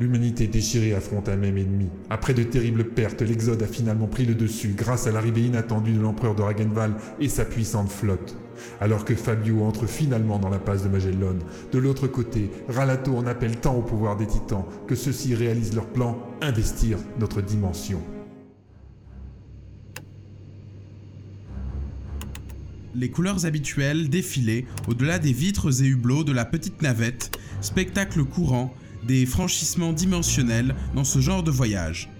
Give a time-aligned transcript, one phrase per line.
[0.00, 1.90] L'humanité déchirée affronte un même ennemi.
[2.08, 6.00] Après de terribles pertes, l'Exode a finalement pris le dessus grâce à l'arrivée inattendue de
[6.00, 8.34] l'empereur de Ragenval et sa puissante flotte.
[8.80, 11.34] Alors que Fabio entre finalement dans la passe de Magellan,
[11.70, 15.86] de l'autre côté, Ralato en appelle tant au pouvoir des titans que ceux-ci réalisent leur
[15.86, 18.00] plan investir notre dimension.
[22.94, 28.74] Les couleurs habituelles défilaient au-delà des vitres et hublots de la petite navette, spectacle courant
[29.06, 32.10] des franchissements dimensionnels dans ce genre de voyage.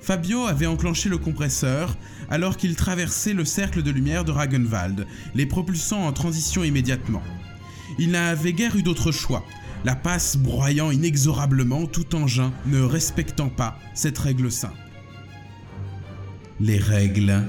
[0.00, 1.96] Fabio avait enclenché le compresseur
[2.30, 7.22] alors qu'il traversait le cercle de lumière de Ragenwald, les propulsant en transition immédiatement.
[7.98, 9.44] Il n'avait guère eu d'autre choix,
[9.84, 14.76] la passe broyant inexorablement tout engin ne respectant pas cette règle simple.
[16.60, 17.44] Les règles.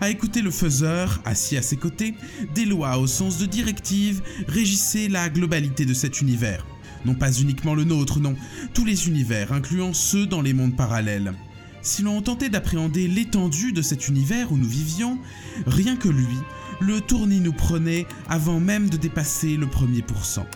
[0.00, 2.14] À écouter le faiseur, assis à ses côtés,
[2.54, 6.64] des lois au sens de directives régissaient la globalité de cet univers.
[7.04, 8.34] Non pas uniquement le nôtre, non,
[8.74, 11.32] tous les univers, incluant ceux dans les mondes parallèles.
[11.80, 15.18] Si l'on tentait d'appréhender l'étendue de cet univers où nous vivions,
[15.66, 16.36] rien que lui,
[16.80, 20.46] le tournis nous prenait avant même de dépasser le premier pourcent.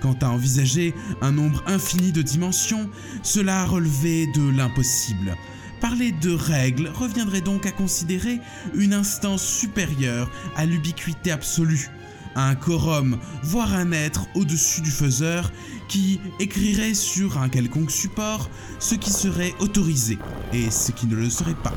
[0.00, 2.88] Quant à envisager un nombre infini de dimensions,
[3.22, 5.36] cela relevait de l'impossible.
[5.80, 8.40] Parler de règles reviendrait donc à considérer
[8.74, 11.88] une instance supérieure à l'ubiquité absolue,
[12.34, 15.52] un quorum, voire un être au-dessus du faiseur
[15.88, 20.18] qui écrirait sur un quelconque support ce qui serait autorisé
[20.52, 21.72] et ce qui ne le serait pas.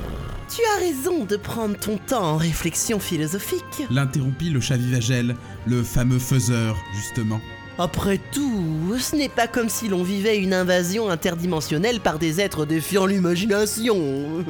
[0.53, 3.83] Tu as raison de prendre ton temps en réflexion philosophique.
[3.89, 5.35] L'interrompit le chat vivagel,
[5.66, 7.39] le fameux faiseur, justement.
[7.77, 12.65] Après tout, ce n'est pas comme si l'on vivait une invasion interdimensionnelle par des êtres
[12.65, 14.43] défiant l'imagination.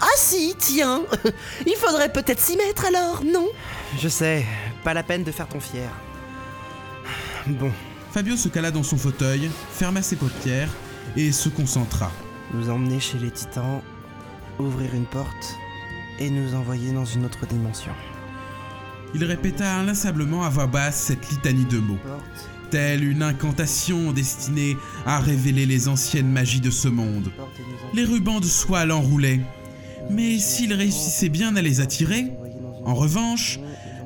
[0.00, 1.02] Ah si, tiens
[1.66, 3.48] Il faudrait peut-être s'y mettre alors, non?
[3.98, 4.44] Je sais,
[4.86, 5.90] pas la peine de faire ton fier.
[7.48, 7.72] Bon,
[8.12, 10.70] Fabio se cala dans son fauteuil, ferma ses paupières
[11.16, 12.12] et se concentra.
[12.54, 13.82] nous emmener chez les titans,
[14.60, 15.56] ouvrir une porte
[16.20, 17.90] et nous envoyer dans une autre dimension.
[19.12, 24.76] Il répéta inlassablement à voix basse cette litanie de mots, Porte, telle une incantation destinée
[25.04, 27.32] à révéler les anciennes magies de ce monde.
[27.92, 29.40] Les rubans de soie l'enroulaient,
[30.12, 32.26] mais s'il réussissait bien à les attirer,
[32.84, 33.58] en revanche,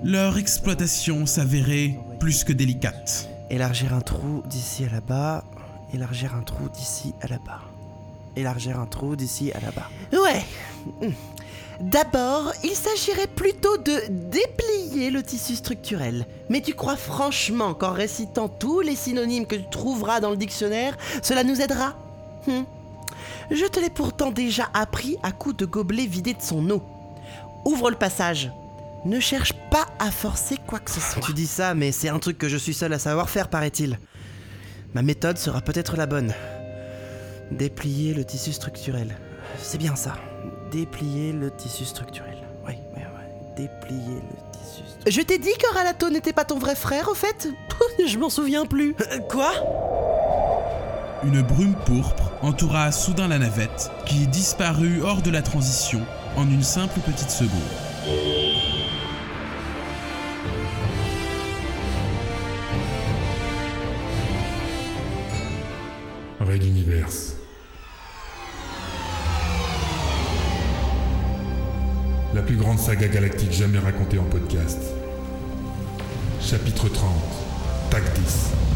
[0.03, 3.29] leur exploitation s'avérait plus que délicate.
[3.51, 5.45] Élargir un trou d'ici à là-bas,
[5.93, 7.61] élargir un trou d'ici à là-bas.
[8.37, 9.89] Élargir un trou d'ici à là-bas.
[10.13, 10.43] Ouais.
[11.81, 16.27] D'abord, il s'agirait plutôt de déplier le tissu structurel.
[16.49, 20.97] Mais tu crois franchement qu'en récitant tous les synonymes que tu trouveras dans le dictionnaire,
[21.23, 21.95] cela nous aidera?
[22.47, 22.63] Hmm.
[23.51, 26.83] Je te l'ai pourtant déjà appris à coups de gobelet vidé de son eau.
[27.65, 28.51] Ouvre le passage.
[29.05, 31.23] Ne cherche pas à forcer quoi que ce soit.
[31.23, 33.99] Tu dis ça, mais c'est un truc que je suis seul à savoir faire, paraît-il.
[34.95, 36.35] Ma méthode sera peut-être la bonne.
[37.51, 39.17] Déplier le tissu structurel.
[39.59, 40.15] C'est bien ça.
[40.71, 42.37] Déplier le tissu structurel.
[42.67, 43.47] Oui, oui, oui.
[43.57, 45.13] Déplier le tissu structurel.
[45.13, 47.49] Je t'ai dit que Ralato n'était pas ton vrai frère, au fait
[48.07, 48.95] Je m'en souviens plus.
[49.31, 49.53] Quoi?
[51.25, 56.01] Une brume pourpre entoura soudain la navette, qui disparut hors de la transition
[56.37, 58.40] en une simple petite seconde.
[72.41, 74.79] La plus grande saga galactique jamais racontée en podcast.
[76.41, 77.13] Chapitre 30.
[77.91, 78.70] Tactis.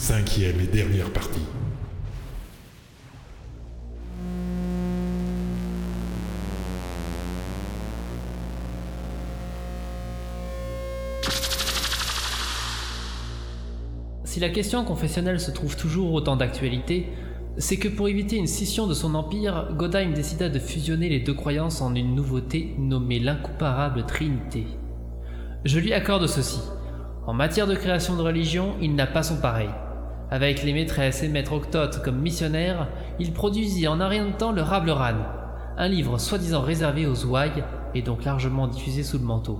[0.00, 1.42] Cinquième et dernière partie.
[14.24, 17.10] Si la question confessionnelle se trouve toujours autant d'actualité,
[17.58, 21.34] c'est que pour éviter une scission de son empire, Godheim décida de fusionner les deux
[21.34, 24.64] croyances en une nouveauté nommée l'incomparable Trinité.
[25.66, 26.60] Je lui accorde ceci.
[27.26, 29.68] En matière de création de religion, il n'a pas son pareil.
[30.30, 32.86] Avec les maîtresses et maîtres octotes comme missionnaires,
[33.18, 35.16] il produisit en un rien de temps le Rableran,
[35.76, 37.64] un livre soi-disant réservé aux ouailles
[37.96, 39.58] et donc largement diffusé sous le manteau.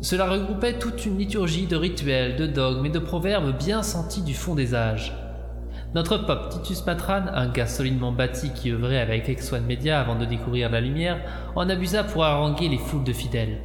[0.00, 4.34] Cela regroupait toute une liturgie de rituels, de dogmes et de proverbes bien sentis du
[4.34, 5.12] fond des âges.
[5.94, 10.24] Notre pop Titus Patran, un gars solidement bâti qui œuvrait avec X1 Media avant de
[10.24, 11.20] découvrir la lumière,
[11.56, 13.58] en abusa pour haranguer les foules de fidèles.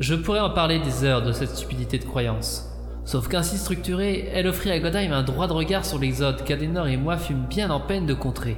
[0.00, 2.75] Je pourrais en parler des heures de cette stupidité de croyance.
[3.06, 6.96] Sauf qu'ainsi structurée, elle offrit à Godheim un droit de regard sur l'exode qu'Adenor et
[6.96, 8.56] moi fûmes bien en peine de contrer.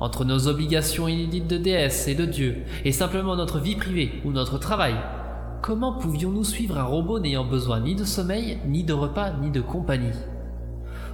[0.00, 4.32] Entre nos obligations inédites de déesse et de dieu, et simplement notre vie privée ou
[4.32, 4.96] notre travail,
[5.62, 9.60] comment pouvions-nous suivre un robot n'ayant besoin ni de sommeil, ni de repas, ni de
[9.60, 10.18] compagnie?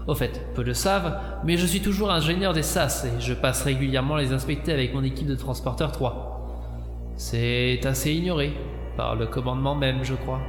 [0.06, 3.64] Au fait, peu le savent, mais je suis toujours ingénieur des SAS et je passe
[3.64, 7.12] régulièrement les inspecter avec mon équipe de transporteur 3.
[7.16, 8.54] C'est assez ignoré,
[8.96, 10.40] par le commandement même, je crois.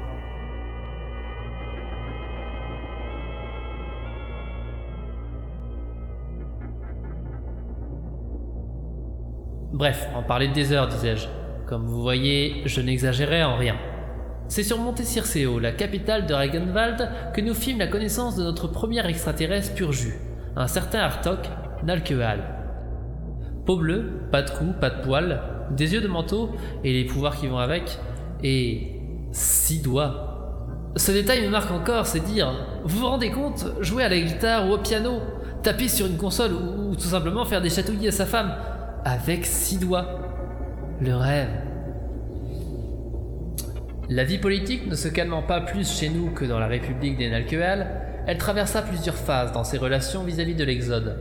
[9.78, 11.28] Bref, en parler des heures, disais-je.
[11.68, 13.76] Comme vous voyez, je n'exagérais en rien.
[14.48, 18.68] C'est sur Monte Circeo, la capitale de Regenwald, que nous fîmes la connaissance de notre
[18.68, 20.16] premier extraterrestre pur jus,
[20.56, 21.48] un certain Artok
[21.84, 22.40] Nalkehal.
[23.68, 27.38] Peau bleue, pas de cou, pas de poils, des yeux de manteau et les pouvoirs
[27.38, 28.00] qui vont avec,
[28.42, 29.00] et
[29.32, 30.90] six doigts.
[30.96, 32.52] Ce détail me marque encore, c'est dire,
[32.84, 35.20] vous vous rendez compte, jouer à la guitare ou au piano,
[35.62, 38.56] taper sur une console ou, ou tout simplement faire des chatouilles à sa femme,
[39.08, 40.20] avec six doigts.
[41.00, 41.48] Le rêve.
[44.10, 47.26] La vie politique ne se calmant pas plus chez nous que dans la République des
[47.30, 51.20] elle traversa plusieurs phases dans ses relations vis-à-vis de l'Exode.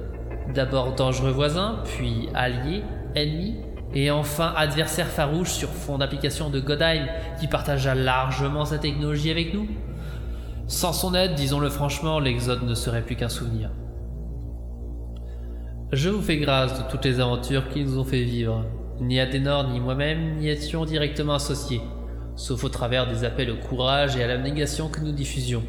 [0.52, 2.82] D'abord dangereux voisins, puis alliés,
[3.14, 3.54] ennemis,
[3.94, 7.06] et enfin adversaire farouche sur fond d'application de Godheim
[7.38, 9.68] qui partagea largement sa technologie avec nous.
[10.66, 13.70] Sans son aide, disons-le franchement, l'Exode ne serait plus qu'un souvenir.
[15.92, 18.64] Je vous fais grâce de toutes les aventures qu'ils nous ont fait vivre.
[19.00, 21.80] Ni Adenor ni moi-même n'y étions directement associés
[22.36, 25.64] sauf au travers des appels au courage et à l'abnégation que nous diffusions.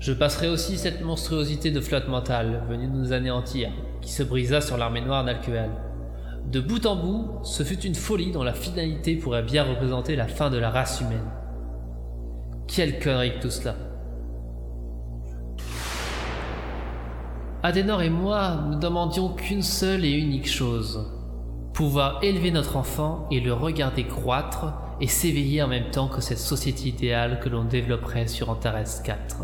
[0.00, 3.70] Je passerai aussi cette monstruosité de flotte mentale venue nous anéantir,
[4.00, 5.70] qui se brisa sur l'armée noire d'Alqueal.
[6.50, 10.26] De bout en bout, ce fut une folie dont la finalité pourrait bien représenter la
[10.26, 11.30] fin de la race humaine.
[12.66, 13.76] Quelle connerie que tout cela.
[17.62, 21.12] Adenor et moi, nous demandions qu'une seule et unique chose.
[21.74, 26.38] Pouvoir élever notre enfant et le regarder croître et s'éveiller en même temps que cette
[26.38, 29.42] société idéale que l'on développerait sur Antares 4.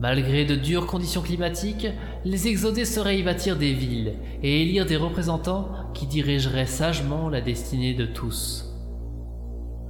[0.00, 1.86] Malgré de dures conditions climatiques,
[2.24, 7.42] les exodés seraient y bâtir des villes et élire des représentants qui dirigeraient sagement la
[7.42, 8.74] destinée de tous.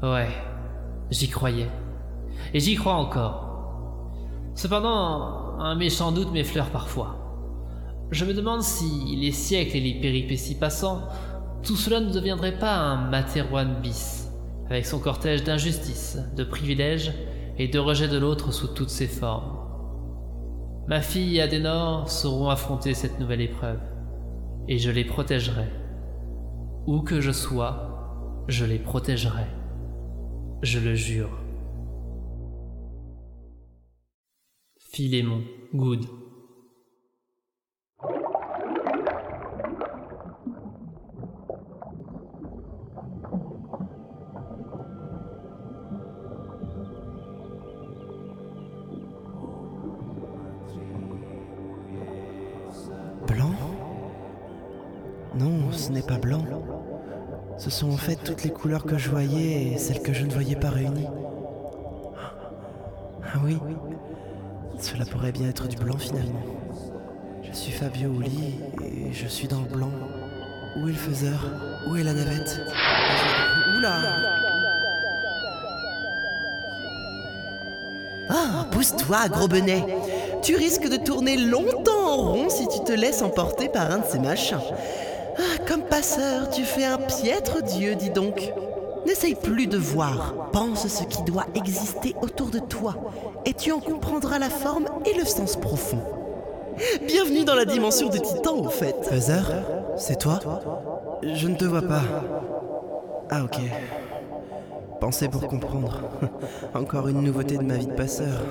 [0.03, 0.29] Ouais,
[1.11, 1.71] j'y croyais.
[2.53, 4.13] Et j'y crois encore.
[4.55, 7.17] Cependant, un méchant doute m'effleure parfois.
[8.11, 11.03] Je me demande si, les siècles et les péripéties passant,
[11.63, 14.27] tout cela ne deviendrait pas un Materwan bis
[14.69, 17.13] avec son cortège d'injustice, de privilèges
[17.59, 19.59] et de rejet de l'autre sous toutes ses formes.
[20.89, 23.81] Ma fille et Adenor sauront affronter cette nouvelle épreuve,
[24.69, 25.69] et je les protégerai.
[26.87, 29.47] Où que je sois, je les protégerai.
[30.63, 31.46] Je le jure.
[34.97, 35.43] Philémon,
[35.75, 36.07] Good.
[55.73, 56.43] ce n'est pas blanc.
[57.59, 60.33] Ce sont en fait toutes les couleurs que je voyais et celles que je ne
[60.33, 61.07] voyais pas réunies.
[63.23, 63.59] Ah oui,
[64.87, 66.43] cela pourrait bien être du blanc finalement.
[67.43, 69.91] Je suis Fabio Uli et je suis dans le blanc.
[70.77, 71.45] Où est le faiseur?
[71.89, 72.61] Où est la navette?
[73.77, 73.97] Oula
[78.31, 79.85] Ah, pousse-toi, gros benet
[80.43, 84.07] Tu risques de tourner longtemps en rond si tu te laisses emporter par un de
[84.07, 84.61] ces machins.
[85.37, 88.53] Ah, comme passeur, tu fais un piètre Dieu, dis donc.
[89.07, 92.97] N'essaye plus de voir, pense ce qui doit exister autour de toi,
[93.45, 96.01] et tu en comprendras la forme et le sens profond.
[97.07, 98.97] Bienvenue dans la dimension de Titan, en fait.
[99.05, 99.63] Feather,
[99.97, 100.41] c'est toi?
[101.23, 102.03] Je ne te vois pas.
[103.31, 103.61] Ah ok.
[105.01, 106.01] Pensez pour comprendre.
[106.75, 108.43] Encore une nouveauté de ma vie de passeur.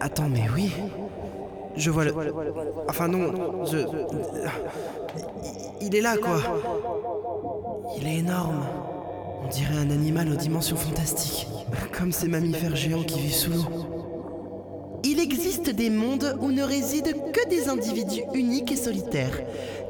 [0.00, 0.72] Attends, mais oui.
[1.76, 2.14] Je vois le.
[2.88, 3.78] Enfin non, je.
[5.80, 6.40] Il est là, quoi.
[7.98, 8.64] Il est énorme.
[9.44, 11.46] On dirait un animal aux dimensions fantastiques.
[11.92, 13.64] Comme ces mammifères géants qui vivent sous l'eau.
[15.02, 19.38] Il existe des mondes où ne résident que des individus uniques et solitaires,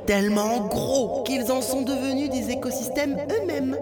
[0.07, 3.77] tellement gros qu'ils en sont devenus des écosystèmes eux-mêmes.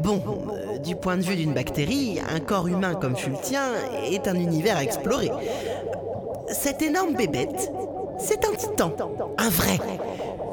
[0.00, 3.64] Bon, euh, du point de vue d'une bactérie, un corps humain comme fut le tien
[4.10, 5.30] est un univers à explorer.
[6.54, 7.70] Cette énorme bébête,
[8.18, 8.92] c'est un titan.
[9.38, 9.78] Un vrai.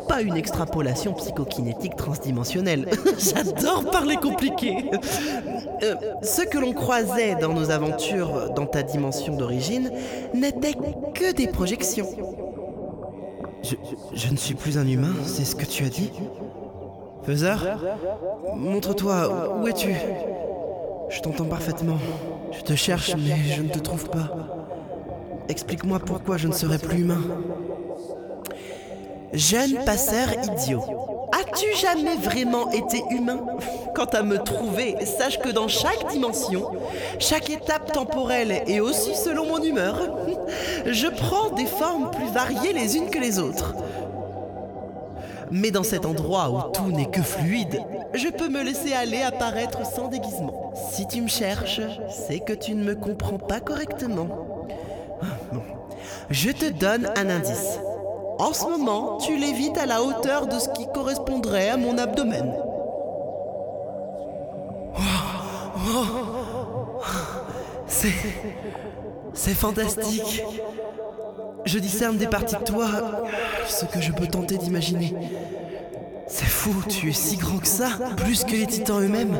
[0.07, 2.89] Pas une extrapolation psychokinétique transdimensionnelle.
[3.19, 4.89] J'adore parler compliqué.
[5.83, 9.91] Euh, ce que l'on croisait dans nos aventures dans ta dimension d'origine
[10.33, 10.73] n'était
[11.13, 12.09] que des projections.
[13.61, 13.75] Je,
[14.13, 16.11] je ne suis plus un humain, c'est ce que tu as dit
[17.23, 17.77] Faiseur
[18.55, 19.93] Montre-toi, où es-tu?
[21.09, 21.97] Je t'entends parfaitement.
[22.51, 24.60] Je te cherche, mais je ne te trouve pas.
[25.51, 27.21] Explique-moi pourquoi je ne serai plus humain.
[29.33, 30.81] Jeune passeur idiot.
[31.33, 33.45] As-tu jamais vraiment été humain?
[33.93, 36.71] Quant à me trouver, sache que dans chaque dimension,
[37.19, 39.97] chaque étape temporelle et aussi selon mon humeur,
[40.85, 43.75] je prends des formes plus variées les unes que les autres.
[45.51, 47.81] Mais dans cet endroit où tout n'est que fluide,
[48.13, 50.71] je peux me laisser aller apparaître sans déguisement.
[50.91, 54.29] Si tu me cherches, c'est que tu ne me comprends pas correctement.
[56.31, 57.79] Je te donne un indice.
[58.39, 62.55] En ce moment, tu lévites à la hauteur de ce qui correspondrait à mon abdomen.
[67.87, 68.13] C'est.
[69.33, 70.43] C'est fantastique.
[71.65, 72.87] Je discerne des parties de toi,
[73.67, 75.13] ce que je peux tenter d'imaginer.
[76.27, 79.37] C'est fou, tu es si grand que ça, plus que les titans eux-mêmes.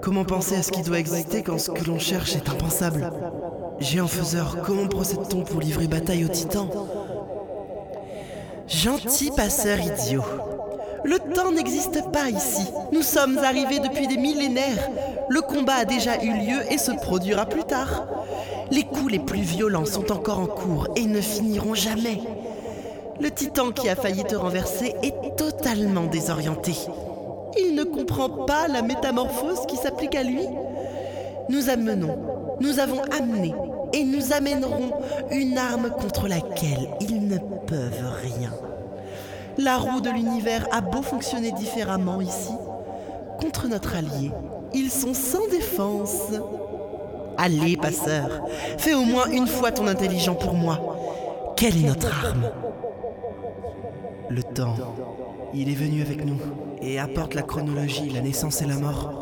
[0.00, 3.10] Comment penser à ce qui doit exister quand ce que l'on cherche est impensable?
[3.80, 6.68] Géant faiseur, comment procède-t-on pour livrer bataille aux titans
[8.68, 10.22] Gentil passeur idiot.
[11.02, 12.66] Le temps n'existe pas ici.
[12.92, 14.90] Nous sommes arrivés depuis des millénaires.
[15.30, 18.06] Le combat a déjà eu lieu et se produira plus tard.
[18.70, 22.20] Les coups les plus violents sont encore en cours et ne finiront jamais.
[23.18, 26.72] Le titan qui a failli te renverser est totalement désorienté.
[27.58, 30.44] Il ne comprend pas la métamorphose qui s'applique à lui.
[31.48, 32.16] Nous amenons,
[32.60, 33.54] nous avons amené
[33.92, 34.90] et nous amènerons
[35.30, 38.52] une arme contre laquelle ils ne peuvent rien.
[39.58, 42.52] La roue de l'univers a beau fonctionner différemment ici,
[43.40, 44.30] contre notre allié,
[44.72, 46.32] ils sont sans défense.
[47.36, 48.46] Allez, passeur,
[48.78, 50.96] fais au moins une fois ton intelligent pour moi.
[51.56, 52.50] Quelle est notre arme?
[54.28, 54.76] Le temps.
[55.52, 56.38] Il est venu avec nous
[56.80, 59.12] et apporte la chronologie, la naissance et la mort.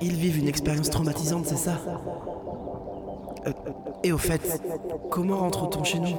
[0.00, 1.78] Ils vivent une expérience traumatisante, c'est ça?
[4.02, 4.60] Et au fait,
[5.10, 6.16] comment rentre-t-on chez nous?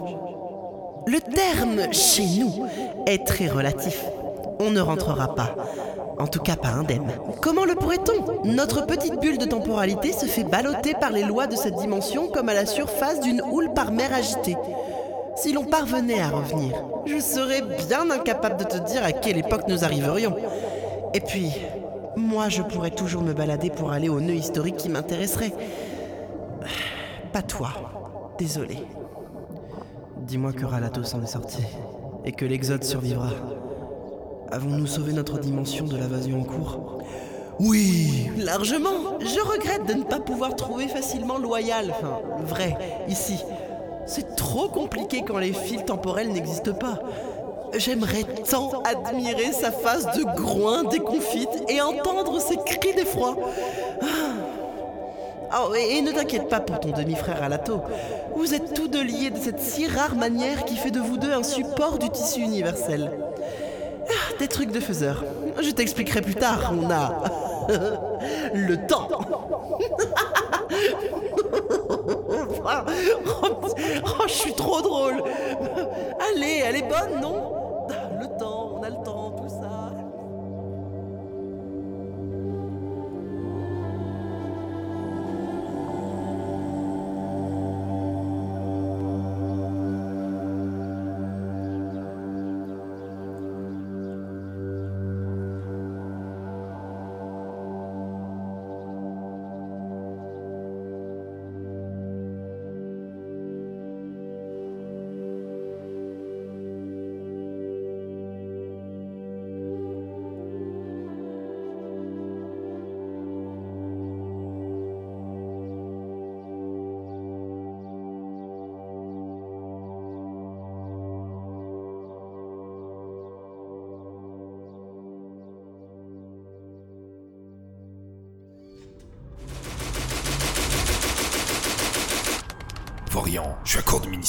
[1.08, 2.66] Le terme chez nous
[3.08, 4.06] est très relatif.
[4.60, 5.56] On ne rentrera pas.
[6.20, 7.12] En tout cas pas indemne.
[7.42, 8.48] Comment le pourrait-on?
[8.48, 12.50] Notre petite bulle de temporalité se fait balloter par les lois de cette dimension comme
[12.50, 14.56] à la surface d'une houle par mer agitée.
[15.36, 16.76] Si l'on parvenait à revenir,
[17.06, 20.36] je serais bien incapable de te dire à quelle époque nous arriverions.
[21.16, 21.52] Et puis,
[22.16, 25.54] moi, je pourrais toujours me balader pour aller au nœud historique qui m'intéresserait.
[27.34, 27.70] Pas toi.
[28.38, 28.78] Désolé.
[30.18, 31.64] Dis-moi que Ralato s'en est sorti
[32.26, 33.30] et que l'Exode survivra.
[34.52, 37.00] Avons-nous sauvé notre dimension de l'invasion en cours?
[37.60, 39.20] Oui, largement.
[39.20, 42.76] Je regrette de ne pas pouvoir trouver facilement loyal, enfin, vrai,
[43.08, 43.38] ici.
[44.06, 47.00] C'est trop compliqué quand les fils temporels n'existent pas.
[47.78, 53.38] J'aimerais tant admirer sa face de groin déconfite et entendre ses cris d'effroi.
[55.54, 57.82] Oh, et, ne t'inquiète pas pour ton demi-frère Alato.
[58.36, 61.32] Vous êtes tous deux liés de cette si rare manière qui fait de vous deux
[61.32, 63.12] un support du tissu universel.
[64.08, 65.26] Ah, des trucs de faiseur.
[65.62, 67.24] Je t'expliquerai plus tard, on a
[68.54, 69.10] le temps.
[74.06, 75.24] oh, je suis trop drôle.
[76.34, 77.88] Allez, elle est bonne, non?
[78.20, 78.61] Le temps,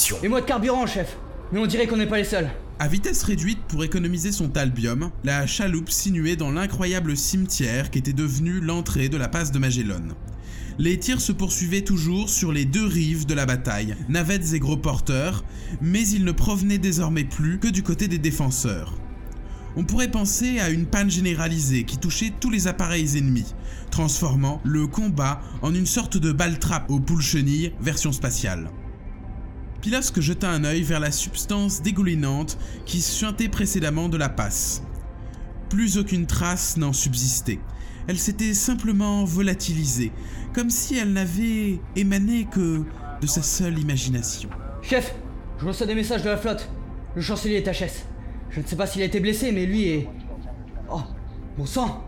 [0.03, 0.17] munitions.
[0.23, 1.17] Et moi de carburant, chef.
[1.51, 2.49] Mais on dirait qu'on n'est pas les seuls.
[2.79, 8.13] À vitesse réduite pour économiser son talbium, la chaloupe sinuait dans l'incroyable cimetière qui était
[8.13, 10.01] devenu l'entrée de la passe de Magellan.
[10.79, 14.77] Les tirs se poursuivaient toujours sur les deux rives de la bataille, navettes et gros
[14.77, 15.45] porteurs,
[15.81, 18.95] mais ils ne provenaient désormais plus que du côté des défenseurs.
[19.75, 23.53] On pourrait penser à une panne généralisée qui touchait tous les appareils ennemis,
[23.91, 28.69] transformant le combat en une sorte de balle-trappe aux poules chenilles version spatiale.
[29.83, 34.81] Pilosque jeta un œil vers la substance dégoulinante qui suintait précédemment de la passe.
[35.69, 37.59] Plus aucune trace n'en subsistait.
[38.07, 40.13] Elle s'était simplement volatilisée,
[40.53, 42.83] comme si elle n'avait émané que
[43.19, 44.49] de sa seule imagination.
[44.81, 45.15] Chef,
[45.59, 46.69] je reçois des messages de la flotte.
[47.17, 48.05] Le chancelier est HS.
[48.51, 50.07] Je ne sais pas s'il a été blessé, mais lui est.
[50.89, 51.01] Oh,
[51.57, 52.05] mon sang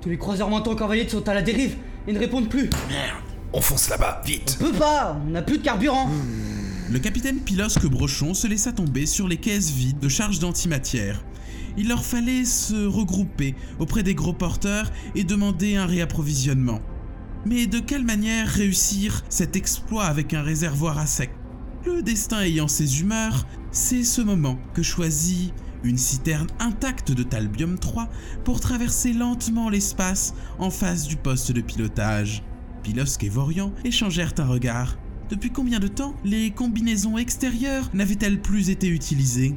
[0.00, 1.74] Tous les croiseurs mentaux corvélites sont à la dérive
[2.06, 2.70] et ne répondent plus.
[2.88, 6.08] Merde On fonce là-bas, vite On peut pas On n'a plus de carburant
[6.90, 11.22] Le capitaine Pilosque Brochon se laissa tomber sur les caisses vides de charges d'antimatière.
[11.78, 16.80] Il leur fallait se regrouper auprès des gros porteurs et demander un réapprovisionnement.
[17.46, 21.30] Mais de quelle manière réussir cet exploit avec un réservoir à sec?
[21.86, 25.54] Le destin ayant ses humeurs, c'est ce moment que choisit
[25.84, 28.08] une citerne intacte de Talbium 3
[28.42, 32.42] pour traverser lentement l'espace en face du poste de pilotage.
[32.82, 34.96] Pilosque et Vorian échangèrent un regard.
[35.30, 39.54] Depuis combien de temps les combinaisons extérieures n'avaient-elles plus été utilisées?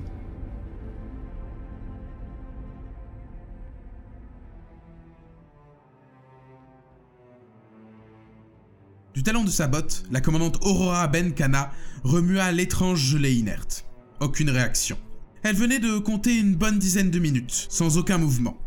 [9.15, 11.71] Du talon de sa botte, la commandante Aurora Benkana
[12.03, 13.85] remua l'étrange gelée inerte.
[14.19, 14.97] Aucune réaction.
[15.41, 18.62] Elle venait de compter une bonne dizaine de minutes, sans aucun mouvement.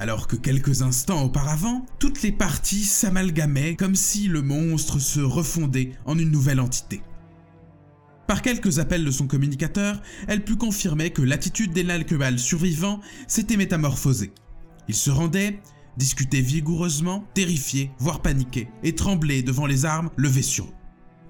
[0.00, 5.92] Alors que quelques instants auparavant, toutes les parties s'amalgamaient comme si le monstre se refondait
[6.06, 7.02] en une nouvelle entité.
[8.26, 13.58] Par quelques appels de son communicateur, elle put confirmer que l'attitude des Nalkebal survivants s'était
[13.58, 14.32] métamorphosée.
[14.88, 15.60] Ils se rendaient,
[15.98, 20.74] discutaient vigoureusement, terrifiés, voire paniqués, et tremblaient devant les armes levées sur eux.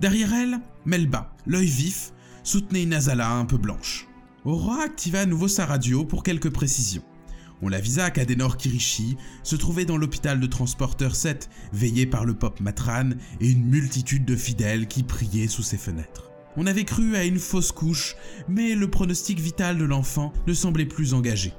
[0.01, 2.13] Derrière elle, Melba, l'œil vif,
[2.45, 4.07] soutenait une Azala un peu blanche.
[4.45, 7.03] Aura activa à nouveau sa radio pour quelques précisions.
[7.63, 12.59] On l'avisa qu'Adenor Kirishi se trouvait dans l'hôpital de transporteur 7, veillé par le pop
[12.61, 16.31] Matran et une multitude de fidèles qui priaient sous ses fenêtres.
[16.57, 18.17] On avait cru à une fausse couche,
[18.49, 21.53] mais le pronostic vital de l'enfant ne semblait plus engagé.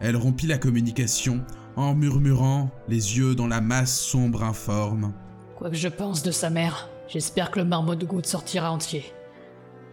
[0.00, 1.44] Elle rompit la communication
[1.76, 5.12] en murmurant, les yeux dans la masse sombre informe.
[5.56, 9.04] Quoi que je pense de sa mère, j'espère que le marmot de goutte sortira entier.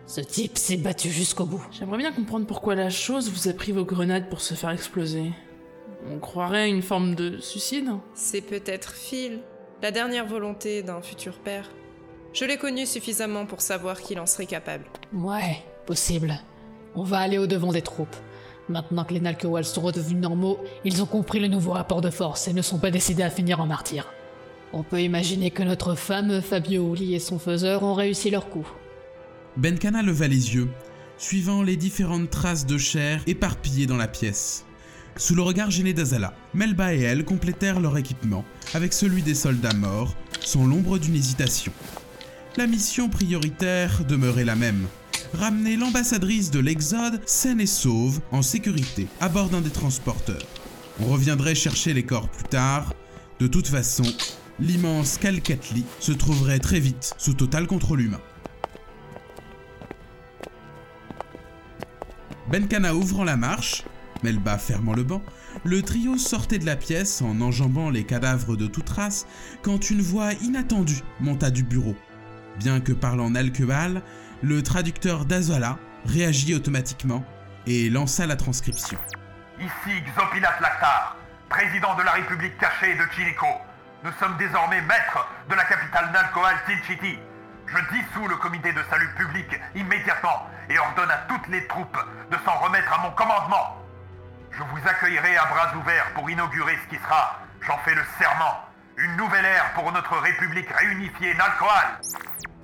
[0.05, 1.65] Ce type s'est battu jusqu'au bout.
[1.71, 5.31] J'aimerais bien comprendre pourquoi la chose vous a pris vos grenades pour se faire exploser.
[6.11, 9.39] On croirait à une forme de suicide C'est peut-être Phil,
[9.81, 11.69] la dernière volonté d'un futur père.
[12.33, 14.85] Je l'ai connu suffisamment pour savoir qu'il en serait capable.
[15.13, 16.39] Ouais, possible.
[16.95, 18.15] On va aller au-devant des troupes.
[18.67, 22.47] Maintenant que les Nalkewal sont redevenus normaux, ils ont compris le nouveau rapport de force
[22.47, 24.11] et ne sont pas décidés à finir en martyrs.
[24.73, 28.67] On peut imaginer que notre fameux Fabio Uli et son faiseur ont réussi leur coup.
[29.57, 30.67] Benkana leva les yeux,
[31.17, 34.64] suivant les différentes traces de chair éparpillées dans la pièce.
[35.17, 39.73] Sous le regard gêné d'Azala, Melba et elle complétèrent leur équipement avec celui des soldats
[39.73, 41.71] morts, sans l'ombre d'une hésitation.
[42.57, 44.87] La mission prioritaire demeurait la même.
[45.33, 50.45] Ramener l'ambassadrice de l'Exode saine et sauve, en sécurité, à bord d'un des transporteurs.
[50.99, 52.93] On reviendrait chercher les corps plus tard.
[53.39, 54.03] De toute façon,
[54.59, 58.21] l'immense Kalkatli se trouverait très vite sous total contrôle humain.
[62.51, 63.83] Benkana ouvrant la marche,
[64.23, 65.21] Melba fermant le banc,
[65.63, 69.27] le trio sortait de la pièce en enjambant les cadavres de toute race
[69.61, 71.95] quand une voix inattendue monta du bureau.
[72.57, 74.01] Bien que parlant Nalkebal,
[74.41, 77.23] le traducteur d'Azala réagit automatiquement
[77.67, 78.97] et lança la transcription.
[79.59, 81.17] Ici Xopilat Lactar,
[81.49, 83.47] président de la République cachée de Chilico.
[84.03, 87.17] Nous sommes désormais maîtres de la capitale Nalcoal Tilchiti.
[87.67, 91.97] Je dissous le comité de salut public immédiatement et ordonne à toutes les troupes
[92.31, 93.84] de s'en remettre à mon commandement.
[94.57, 98.61] Je vous accueillerai à bras ouverts pour inaugurer ce qui sera, j'en fais le serment,
[98.97, 101.99] une nouvelle ère pour notre République réunifiée Nalcoal.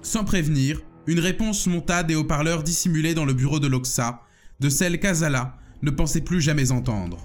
[0.02, 4.22] Sans prévenir, une réponse monta des haut-parleurs dissimulés dans le bureau de l'Oxa,
[4.62, 7.18] de celle qu'Azala ne pensait plus jamais entendre.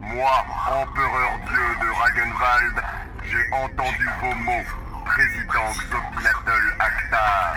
[0.00, 0.32] Moi,
[0.66, 2.82] empereur dieu de Ragenwald,
[3.24, 7.54] j'ai entendu vos mots, président Xopinatl Akhtar.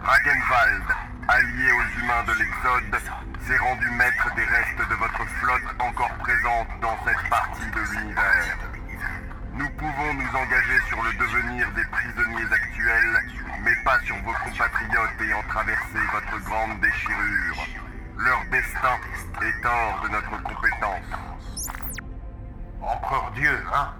[0.00, 0.84] Ragenwald,
[1.28, 3.02] allié aux humains de l'Exode,
[3.46, 8.58] s'est rendu maître des restes de votre flotte encore présente dans cette partie de l'univers.
[9.54, 13.18] Nous pouvons nous engager sur le devenir des prisonniers actuels,
[13.62, 17.66] mais pas sur vos compatriotes ayant traversé votre grande déchirure.
[18.16, 18.98] Leur destin
[19.42, 21.18] est hors de notre compétence.
[22.80, 23.92] Empereur Dieu, hein?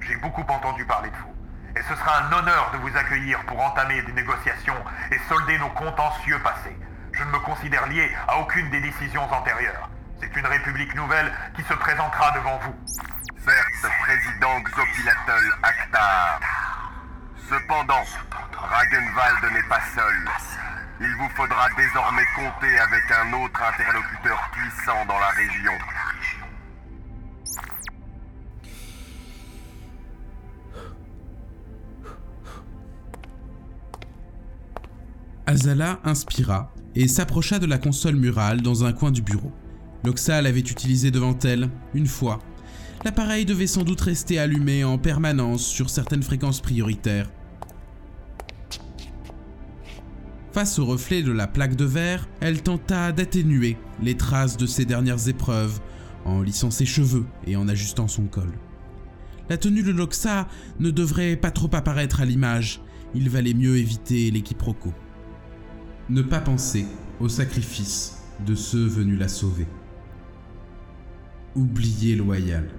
[0.00, 1.37] J'ai beaucoup entendu parler de vous.
[1.78, 5.68] Et ce sera un honneur de vous accueillir pour entamer des négociations et solder nos
[5.68, 6.76] contentieux passés.
[7.12, 9.88] Je ne me considère lié à aucune des décisions antérieures.
[10.20, 12.74] C'est une république nouvelle qui se présentera devant vous.
[13.44, 16.40] Certes, président Xopilatol Akhtar.
[17.48, 18.04] Cependant,
[18.56, 20.28] Ragenwald n'est pas seul.
[21.00, 25.78] Il vous faudra désormais compter avec un autre interlocuteur puissant dans la région.
[35.58, 39.50] Azala inspira et s'approcha de la console murale dans un coin du bureau.
[40.04, 42.38] L'Oxal l'avait utilisé devant elle, une fois.
[43.04, 47.28] L'appareil devait sans doute rester allumé en permanence sur certaines fréquences prioritaires.
[50.52, 54.84] Face au reflet de la plaque de verre, elle tenta d'atténuer les traces de ses
[54.84, 55.80] dernières épreuves
[56.24, 58.52] en lissant ses cheveux et en ajustant son col.
[59.48, 60.46] La tenue de Loxa
[60.78, 62.80] ne devrait pas trop apparaître à l'image,
[63.12, 64.42] il valait mieux éviter les.
[66.10, 66.86] Ne pas penser
[67.20, 69.66] au sacrifice de ceux venus la sauver.
[71.54, 72.70] Oublier loyal.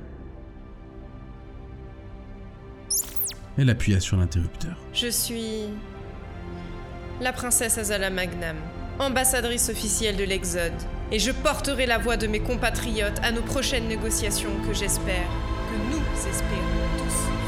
[3.55, 4.77] Elle appuya sur l'interrupteur.
[4.93, 5.65] Je suis
[7.21, 8.55] la princesse Azala Magnam,
[8.97, 10.71] ambassadrice officielle de l'Exode,
[11.11, 15.27] et je porterai la voix de mes compatriotes à nos prochaines négociations que j'espère,
[15.69, 17.38] que nous espérons tous.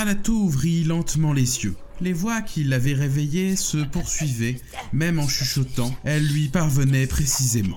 [0.00, 1.76] Ralato ouvrit lentement les yeux.
[2.00, 4.56] Les voix qui l'avaient réveillé se poursuivaient,
[4.94, 7.76] même en chuchotant, elles lui parvenaient précisément.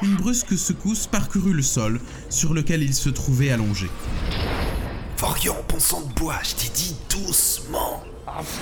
[0.00, 3.88] Une brusque secousse parcourut le sol sur lequel il se trouvait allongé.
[5.18, 8.04] Vorion, bon sang de bois, je t'ai dit doucement.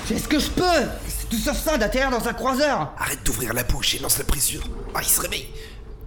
[0.07, 0.89] Fais ce que je peux?
[1.07, 4.25] C'est tout sauf ça d'atterrir dans un croiseur Arrête d'ouvrir la bouche et lance la
[4.25, 4.63] pression.
[4.95, 5.49] Ah, il se réveille.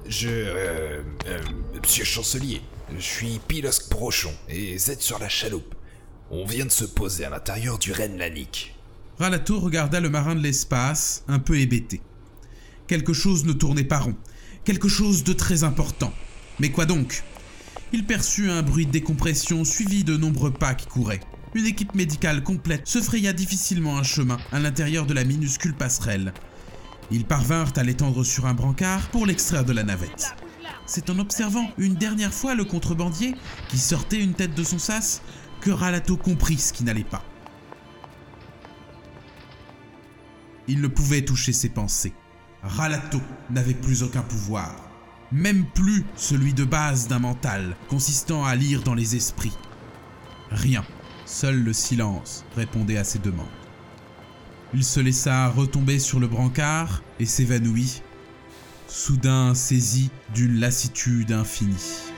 [0.07, 0.27] Je.
[0.27, 1.39] Euh, euh,
[1.79, 2.63] monsieur chancelier,
[2.97, 5.74] je suis Pilosque Brochon et Z sur la chaloupe.
[6.31, 8.75] On vient de se poser à l'intérieur du Rennes Lanique.
[9.19, 12.01] Ralato regarda le marin de l'espace, un peu hébété.
[12.87, 14.15] Quelque chose ne tournait pas rond.
[14.63, 16.11] Quelque chose de très important.
[16.59, 17.23] Mais quoi donc?
[17.93, 21.21] Il perçut un bruit de décompression suivi de nombreux pas qui couraient.
[21.53, 26.33] Une équipe médicale complète se fraya difficilement un chemin à l'intérieur de la minuscule passerelle.
[27.11, 30.35] Ils parvinrent à l'étendre sur un brancard pour l'extraire de la navette.
[30.87, 33.35] C'est en observant une dernière fois le contrebandier,
[33.69, 35.21] qui sortait une tête de son sas,
[35.65, 37.23] que Ralato comprit ce qui n'allait pas.
[40.67, 42.13] Il ne pouvait toucher ses pensées.
[42.61, 44.75] Ralato n'avait plus aucun pouvoir,
[45.31, 49.57] même plus celui de base d'un mental consistant à lire dans les esprits.
[50.51, 50.85] Rien,
[51.25, 53.47] seul le silence répondait à ses demandes.
[54.71, 58.03] Il se laissa retomber sur le brancard et s'évanouit,
[58.87, 62.13] soudain saisi d'une lassitude infinie.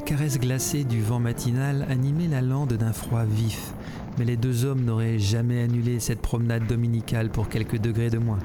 [0.00, 3.74] La caresse glacée du vent matinal animait la lande d'un froid vif,
[4.18, 8.38] mais les deux hommes n'auraient jamais annulé cette promenade dominicale pour quelques degrés de moins.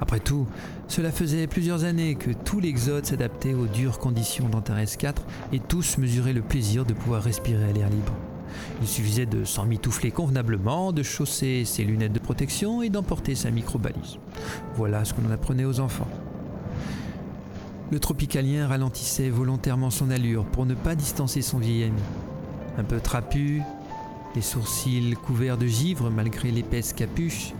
[0.00, 0.44] Après tout,
[0.88, 5.98] cela faisait plusieurs années que tout l'Exode s'adaptait aux dures conditions d'Antares 4 et tous
[5.98, 8.14] mesuraient le plaisir de pouvoir respirer à l'air libre.
[8.80, 13.52] Il suffisait de s'en mitoufler convenablement, de chausser ses lunettes de protection et d'emporter sa
[13.52, 14.18] micro-balise.
[14.74, 16.08] Voilà ce que l'on apprenait aux enfants.
[17.92, 22.00] Le tropicalien ralentissait volontairement son allure pour ne pas distancer son vieil ami.
[22.78, 23.60] Un peu trapu,
[24.34, 27.52] les sourcils couverts de givre malgré l'épaisse capuche,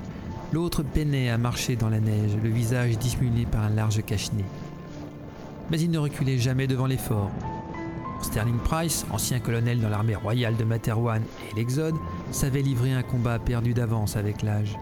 [0.51, 4.47] l'autre peinait à marcher dans la neige, le visage dissimulé par un large cache-nez.
[5.71, 7.31] Mais il ne reculait jamais devant l'effort.
[8.23, 11.97] Sterling Price, ancien colonel dans l'armée royale de Materwan et l'Exode,
[12.31, 14.79] savait livrer un combat perdu d'avance avec l'âge.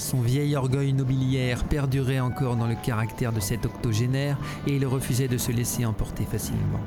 [0.00, 5.28] Son vieil orgueil nobiliaire perdurait encore dans le caractère de cet octogénaire et il refusait
[5.28, 6.80] de se laisser emporter facilement.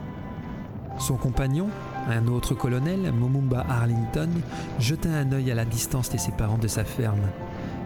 [0.97, 1.67] Son compagnon,
[2.09, 4.29] un autre colonel, Momumba Arlington,
[4.79, 7.29] jeta un œil à la distance des ses parents de sa ferme.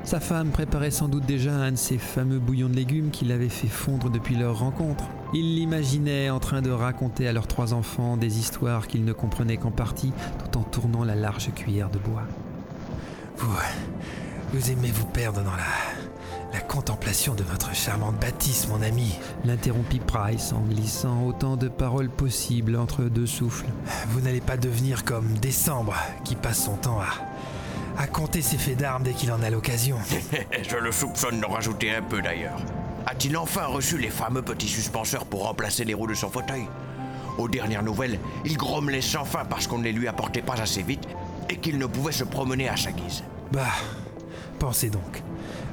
[0.05, 3.49] Sa femme préparait sans doute déjà un de ces fameux bouillons de légumes qu'il avait
[3.49, 5.03] fait fondre depuis leur rencontre.
[5.33, 9.57] Il l'imaginait en train de raconter à leurs trois enfants des histoires qu'ils ne comprenaient
[9.57, 12.23] qu'en partie, tout en tournant la large cuillère de bois.
[13.35, 13.51] Vous,
[14.53, 19.99] vous aimez vous perdre dans la, la contemplation de votre charmante bâtisse, mon ami L'interrompit
[19.99, 23.67] Price en glissant autant de paroles possibles entre deux souffles.
[24.09, 28.77] Vous n'allez pas devenir comme Décembre, qui passe son temps à, à compter ses faits
[28.77, 29.97] d'armes dès qu'il en a l'occasion.
[30.69, 32.59] Je le soupçonne de rajouter un peu d'ailleurs.
[33.05, 36.67] A-t-il enfin reçu les fameux petits suspenseurs pour remplacer les roues de son fauteuil?
[37.37, 40.81] Aux dernières nouvelles, il grommelait sans fin parce qu'on ne les lui apportait pas assez
[40.81, 41.07] vite
[41.49, 43.23] et qu'il ne pouvait se promener à sa guise.
[43.51, 43.67] Bah,
[44.57, 45.23] pensez donc.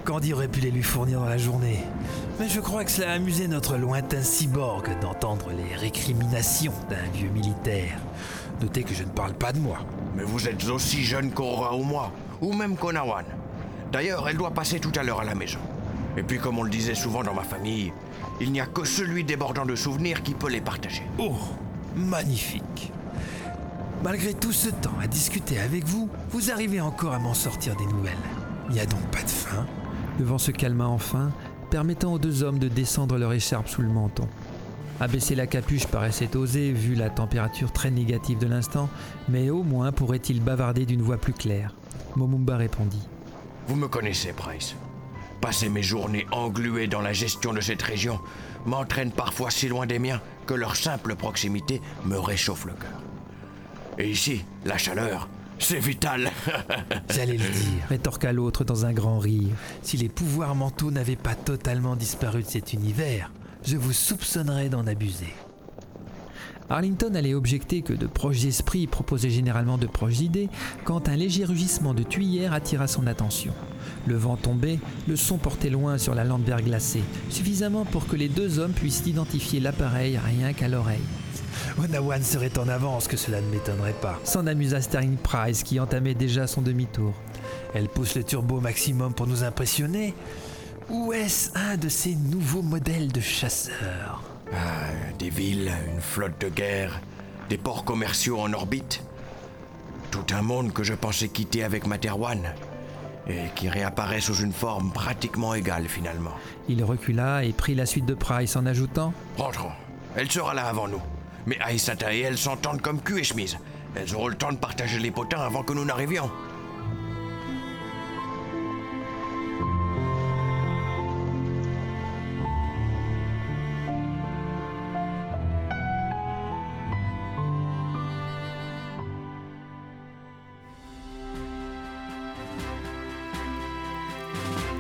[0.05, 1.79] Candy aurait pu les lui fournir dans la journée.
[2.39, 7.31] Mais je crois que cela a amusé notre lointain cyborg d'entendre les récriminations d'un vieux
[7.31, 7.99] militaire.
[8.61, 9.79] Notez que je ne parle pas de moi.
[10.15, 13.25] Mais vous êtes aussi jeune qu'Aura ou moi, ou même qu'Onawan.
[13.93, 15.61] D'ailleurs, elle doit passer tout à l'heure à la maison.
[16.17, 17.93] Et puis, comme on le disait souvent dans ma famille,
[18.41, 21.03] il n'y a que celui débordant de souvenirs qui peut les partager.
[21.19, 21.37] Oh,
[21.97, 22.93] magnifique.
[24.03, 27.87] Malgré tout ce temps à discuter avec vous, vous arrivez encore à m'en sortir des
[27.87, 28.13] nouvelles.
[28.69, 29.67] Il n'y a donc pas de fin
[30.19, 31.31] Le vent se calma enfin,
[31.71, 34.29] permettant aux deux hommes de descendre leur écharpe sous le menton.
[35.01, 38.89] Abaisser la capuche paraissait osé vu la température très négative de l'instant,
[39.29, 41.75] mais au moins pourrait-il bavarder d'une voix plus claire.
[42.15, 43.03] Momumba répondit.
[43.67, 44.77] Vous me connaissez, Price.
[45.41, 48.21] Passer mes journées engluées dans la gestion de cette région
[48.67, 53.03] m'entraîne parfois si loin des miens que leur simple proximité me réchauffe le cœur.
[53.99, 55.29] Et ici, la chaleur,
[55.65, 56.31] c'est vital.
[57.15, 59.55] J'allais le dire, rétorqua l'autre dans un grand rire.
[59.83, 63.33] Si les pouvoirs mentaux n'avaient pas totalement disparu de cet univers,
[63.65, 65.33] je vous soupçonnerais d'en abuser.
[66.69, 70.49] Arlington allait objecter que de proches esprits proposaient généralement de proches idées
[70.85, 73.53] quand un léger rugissement de tuyère attira son attention.
[74.07, 78.29] Le vent tombait, le son portait loin sur la lande verglacée, suffisamment pour que les
[78.29, 81.01] deux hommes puissent identifier l'appareil rien qu'à l'oreille.
[81.79, 84.19] Onawan serait en avance, que cela ne m'étonnerait pas.
[84.25, 87.15] S'en amusa Sterling Price qui entamait déjà son demi-tour.
[87.75, 90.15] Elle pousse le turbo au maximum pour nous impressionner
[90.89, 94.23] Ou est-ce un de ces nouveaux modèles de chasseurs?
[94.53, 94.57] Ah,
[95.19, 97.01] Des villes, une flotte de guerre,
[97.49, 99.03] des ports commerciaux en orbite.
[100.11, 102.53] Tout un monde que je pensais quitter avec Materwan
[103.27, 106.35] et qui réapparaît sous une forme pratiquement égale finalement.
[106.69, 109.73] Il recula et prit la suite de Price en ajoutant Rentrons,
[110.15, 111.01] elle sera là avant nous.
[111.47, 113.59] Mais Aïsata et elle s'entendent comme cul et chemise.
[113.95, 116.31] Elles auront le temps de partager les potins avant que nous n'arrivions.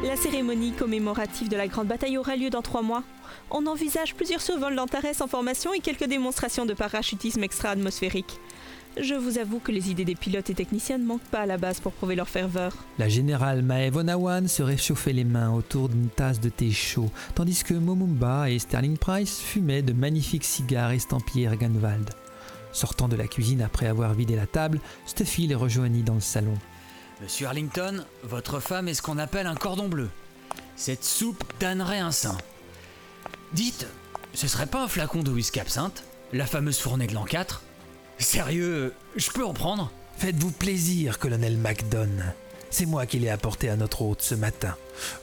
[0.05, 3.03] La cérémonie commémorative de la grande bataille aura lieu dans trois mois.
[3.51, 8.39] On envisage plusieurs survols d'Antares en formation et quelques démonstrations de parachutisme extra-atmosphérique.
[9.01, 11.57] Je vous avoue que les idées des pilotes et techniciens ne manquent pas à la
[11.57, 12.75] base pour prouver leur ferveur.
[12.99, 17.65] La générale Maeve Onawan se réchauffait les mains autour d'une tasse de thé chaud, tandis
[17.65, 22.11] que Momumba et Sterling Price fumaient de magnifiques cigares estampillés Erganwald.
[22.73, 26.59] Sortant de la cuisine après avoir vidé la table, Stuffy les rejoignit dans le salon.
[27.25, 30.11] Monsieur Arlington, votre femme est ce qu'on appelle un cordon bleu.
[30.77, 32.37] Cette soupe tannerait un sein.
[33.55, 33.87] Dites,
[34.35, 37.63] ce serait pas un flacon de whisky absinthe La fameuse fournée de l'an 4
[38.19, 39.91] Sérieux, je peux en prendre?
[40.19, 42.11] Faites-vous plaisir, colonel MacDon.
[42.69, 44.77] C'est moi qui l'ai apporté à notre hôte ce matin.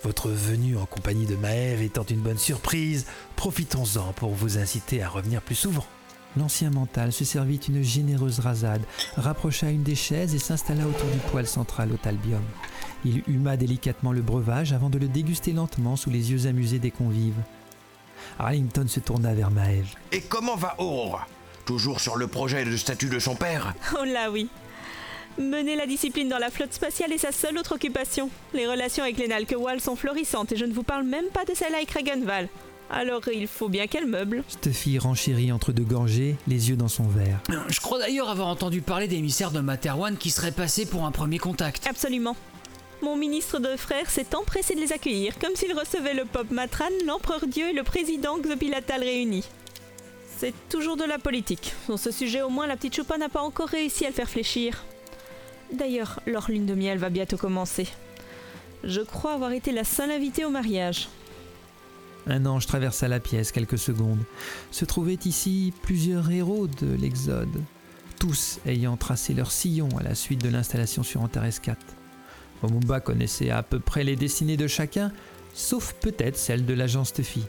[0.04, 5.10] Votre venue en compagnie de Maëve étant une bonne surprise, profitons-en pour vous inciter à
[5.10, 5.86] revenir plus souvent.
[6.38, 8.84] L'ancien mental se servit une généreuse rasade,
[9.18, 12.44] rapprocha une des chaises et s'installa autour du poêle central au talbium.
[13.04, 16.92] Il huma délicatement le breuvage avant de le déguster lentement sous les yeux amusés des
[16.92, 17.42] convives.
[18.40, 19.94] Arlington se tourna vers Maëve.
[20.12, 21.28] Et comment va Aurora
[21.66, 23.74] Toujours sur le projet de statut de son père?
[24.00, 24.50] Oh là oui.
[25.38, 28.30] Mener la discipline dans la flotte spatiale est sa seule autre occupation.
[28.54, 31.54] Les relations avec les Nalkewal sont florissantes et je ne vous parle même pas de
[31.54, 32.50] celle avec Ragenval.
[32.94, 34.44] Alors il faut bien qu'elle meuble.
[34.50, 37.40] Stuffy renchérit entre deux gorgées, les yeux dans son verre.
[37.70, 41.38] Je crois d'ailleurs avoir entendu parler d'émissaires de Materwan qui seraient passés pour un premier
[41.38, 41.88] contact.
[41.88, 42.36] Absolument.
[43.02, 46.86] Mon ministre de frères s'est empressé de les accueillir, comme s'il recevait le Pop Matran,
[47.06, 49.46] l'Empereur Dieu et le président Xopilatal réunis.
[50.38, 51.74] C'est toujours de la politique.
[51.86, 54.30] Sur ce sujet, au moins, la petite Choupa n'a pas encore réussi à le faire
[54.30, 54.84] fléchir.
[55.72, 57.88] D'ailleurs, leur lune de miel va bientôt commencer.
[58.84, 61.08] Je crois avoir été la seule invitée au mariage.
[62.28, 64.24] Un ange traversa la pièce quelques secondes.
[64.72, 67.62] Se trouvaient ici plusieurs héros de l'Exode,
[68.20, 71.78] tous ayant tracé leur sillon à la suite de l'installation sur Antares 4.
[72.64, 75.12] Omumba connaissait à peu près les destinées de chacun,
[75.54, 77.44] sauf peut-être celle de l'agent Stuffy.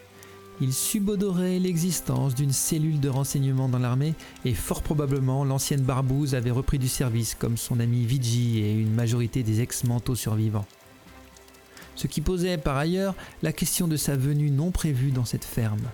[0.61, 6.51] Il subodorait l'existence d'une cellule de renseignement dans l'armée et fort probablement l'ancienne barbouze avait
[6.51, 10.67] repris du service comme son ami Vigi et une majorité des ex-manteaux survivants.
[11.97, 15.89] Ce qui posait par ailleurs la question de sa venue non prévue dans cette ferme.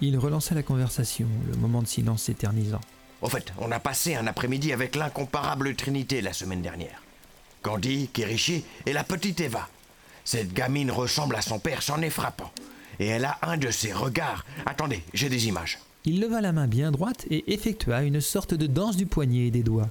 [0.00, 2.80] Il relança la conversation, le moment de silence s'éternisant.
[3.20, 7.02] Au fait, on a passé un après-midi avec l'incomparable Trinité la semaine dernière.
[7.62, 9.68] Candy, Kirishi et la petite Eva.
[10.24, 12.52] Cette gamine ressemble à son père, c'en est frappant.
[13.00, 14.44] Et elle a un de ses regards.
[14.66, 15.78] Attendez, j'ai des images.
[16.04, 19.50] Il leva la main bien droite et effectua une sorte de danse du poignet et
[19.50, 19.90] des doigts.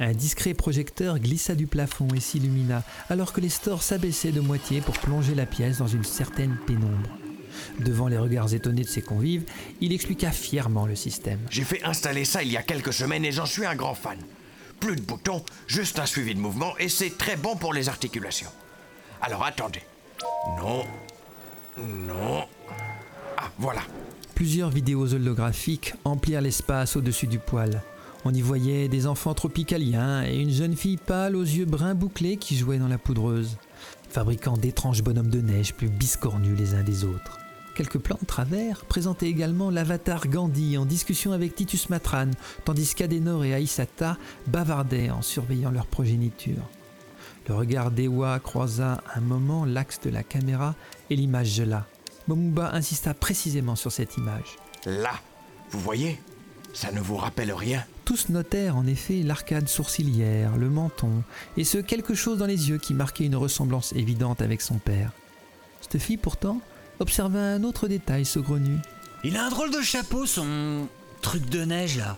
[0.00, 4.80] Un discret projecteur glissa du plafond et s'illumina, alors que les stores s'abaissaient de moitié
[4.80, 7.10] pour plonger la pièce dans une certaine pénombre.
[7.80, 9.44] Devant les regards étonnés de ses convives,
[9.80, 11.40] il expliqua fièrement le système.
[11.50, 14.18] J'ai fait installer ça il y a quelques semaines et j'en suis un grand fan.
[14.78, 18.50] Plus de boutons, juste un suivi de mouvement et c'est très bon pour les articulations.
[19.20, 19.82] Alors attendez.
[20.58, 20.84] Non.
[21.76, 22.44] Non.
[23.36, 23.82] Ah, voilà.
[24.36, 27.82] Plusieurs vidéos holographiques emplirent l'espace au-dessus du poêle.
[28.24, 32.36] On y voyait des enfants tropicaliens et une jeune fille pâle aux yeux bruns bouclés
[32.36, 33.56] qui jouait dans la poudreuse,
[34.10, 37.38] fabriquant d'étranges bonhommes de neige plus biscornus les uns des autres.
[37.76, 42.32] Quelques plans de travers présentaient également l'avatar Gandhi en discussion avec Titus Matran,
[42.64, 44.16] tandis qu'Adenor et Aïsata
[44.48, 46.68] bavardaient en surveillant leur progéniture.
[47.48, 50.74] Le regard d'Ewa croisa un moment l'axe de la caméra
[51.08, 51.86] et l'image gela.
[52.26, 54.56] Momumba insista précisément sur cette image.
[54.84, 55.12] Là,
[55.70, 56.20] vous voyez
[56.74, 61.22] Ça ne vous rappelle rien Tous notèrent en effet l'arcade sourcilière, le menton,
[61.58, 65.12] et ce quelque chose dans les yeux qui marquait une ressemblance évidente avec son père.
[65.82, 66.62] Stuffy, pourtant,
[67.00, 68.78] observa un autre détail saugrenu.
[69.24, 70.88] Il a un drôle de chapeau, son
[71.20, 72.16] truc de neige là.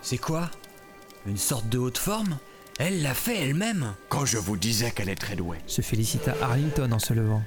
[0.00, 0.50] C'est quoi?
[1.26, 2.38] Une sorte de haute forme?
[2.78, 5.58] Elle l'a fait elle-même Quand je vous disais qu'elle est très douée.
[5.66, 7.42] Se félicita Arlington en se levant.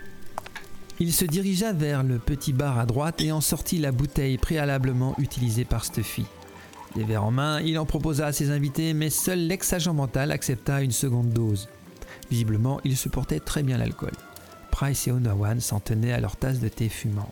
[0.99, 5.15] Il se dirigea vers le petit bar à droite et en sortit la bouteille préalablement
[5.17, 6.27] utilisée par Stuffy.
[6.95, 10.81] Les verres en main, il en proposa à ses invités, mais seul l'ex-agent mental accepta
[10.81, 11.69] une seconde dose.
[12.31, 14.11] Visiblement, il supportait très bien l'alcool.
[14.71, 17.31] Price et Onawan s'en tenaient à leur tasse de thé fumante.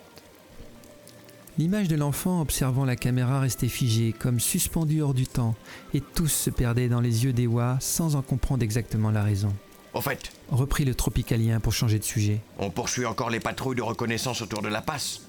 [1.57, 5.55] L'image de l'enfant observant la caméra restait figée, comme suspendue hors du temps,
[5.95, 9.53] et tous se perdaient dans les yeux d'Ewa sans en comprendre exactement la raison.
[9.93, 12.39] Au fait, Reprit le tropicalien pour changer de sujet.
[12.59, 15.21] on poursuit encore les patrouilles de reconnaissance autour de la passe.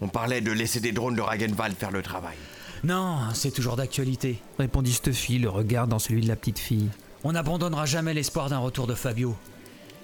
[0.00, 2.36] On parlait de laisser des drones de Ragenwald faire le travail.
[2.84, 4.42] Non, c'est toujours d'actualité.
[4.58, 6.90] Répondit Stuffy, le regard dans celui de la petite fille.
[7.22, 9.34] On n'abandonnera jamais l'espoir d'un retour de Fabio.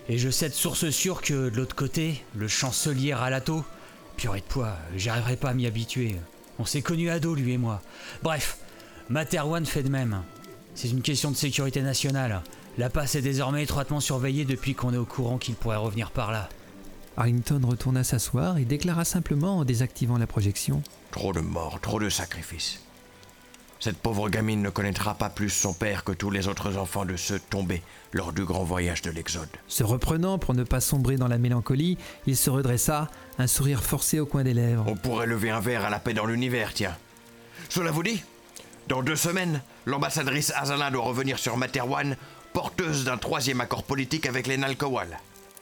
[0.08, 3.62] Et je sais de source sûre que de l'autre côté, le chancelier Ralato,
[4.16, 6.16] purée de poids, j'arriverai pas à m'y habituer.
[6.58, 7.82] On s'est connus ado, lui et moi.
[8.22, 8.56] Bref,
[9.10, 10.22] Materwan fait de même.
[10.74, 12.40] C'est une question de sécurité nationale.
[12.78, 16.32] La passe est désormais étroitement surveillée depuis qu'on est au courant qu'il pourrait revenir par
[16.32, 16.48] là.
[17.20, 20.82] Arlington retourna s'asseoir et déclara simplement en désactivant la projection.
[21.10, 22.80] Trop de morts, trop de sacrifices.
[23.78, 27.16] Cette pauvre gamine ne connaîtra pas plus son père que tous les autres enfants de
[27.16, 27.82] ceux tombés
[28.14, 29.50] lors du grand voyage de l'Exode.
[29.68, 33.08] Se reprenant pour ne pas sombrer dans la mélancolie, il se redressa,
[33.38, 34.84] un sourire forcé au coin des lèvres.
[34.86, 36.96] On pourrait lever un verre à la paix dans l'univers, tiens.
[37.68, 38.22] Cela vous dit
[38.88, 42.16] Dans deux semaines, l'ambassadrice Azala doit revenir sur Materwan,
[42.54, 45.18] porteuse d'un troisième accord politique avec les Nalkowal.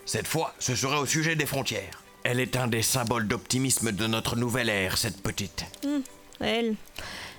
[0.09, 2.03] Cette fois, ce serait au sujet des frontières.
[2.25, 5.67] Elle est un des symboles d'optimisme de notre nouvelle ère, cette petite.
[5.85, 6.01] Hum,
[6.41, 6.77] elle.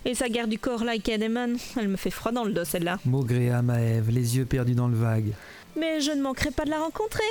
[0.06, 3.00] Et sa guerre du corps, like Edeman, elle me fait froid dans le dos, celle-là.
[3.06, 5.34] Maugréa Maëve, les yeux perdus dans le vague.
[5.80, 7.24] Mais je ne manquerai pas de la rencontrer.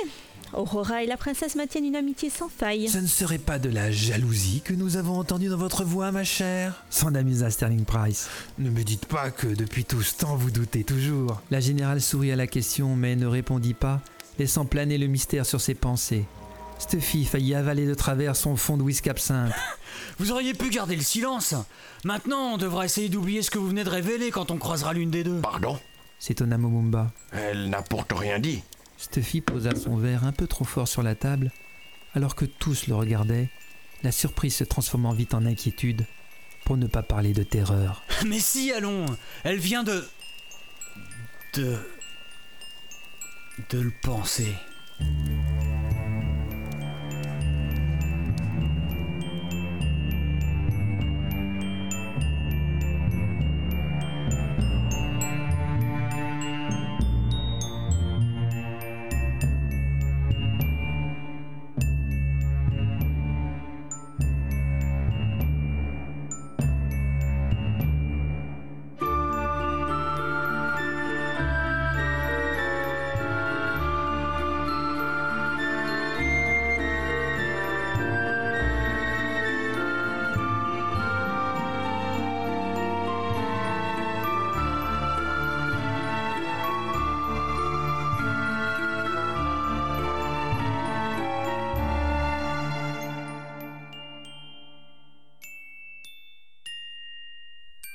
[0.51, 2.89] Aurora et la princesse maintiennent une amitié sans faille.
[2.89, 6.25] Ce ne serait pas de la jalousie que nous avons entendu dans votre voix, ma
[6.25, 6.83] chère?
[6.89, 8.27] S'en amusa Sterling Price.
[8.57, 11.41] Ne me dites pas que depuis tout ce temps vous doutez toujours.
[11.49, 14.01] La générale sourit à la question mais ne répondit pas,
[14.39, 16.25] laissant planer le mystère sur ses pensées.
[16.79, 19.53] Stuffy faillit avaler de travers son fond de whisky absinthe.
[20.17, 21.53] Vous auriez pu garder le silence.
[22.05, 25.11] Maintenant, on devra essayer d'oublier ce que vous venez de révéler quand on croisera l'une
[25.11, 25.41] des deux.
[25.41, 25.77] Pardon
[26.19, 27.11] s'étonna Momumba.
[27.31, 28.61] Elle n'a pourtant rien dit.
[28.97, 31.51] Stuffy posa son verre un peu trop fort sur la table,
[32.13, 33.49] alors que tous le regardaient,
[34.03, 36.05] la surprise se transformant vite en inquiétude,
[36.65, 38.03] pour ne pas parler de terreur.
[38.27, 39.05] Mais si, allons
[39.43, 40.05] Elle vient de.
[41.53, 41.77] de.
[43.69, 44.55] De le penser.